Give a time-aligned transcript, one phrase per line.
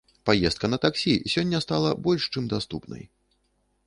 [0.27, 3.03] Паездка на таксі сёння стала больш, чым даступнай.